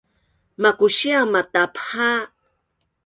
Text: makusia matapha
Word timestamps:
makusia 0.63 1.19
matapha 1.33 2.09